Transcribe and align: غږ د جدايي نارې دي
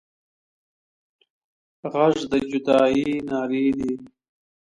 غږ 1.91 2.15
د 2.31 2.33
جدايي 2.49 3.09
نارې 3.29 3.67
دي 3.77 3.93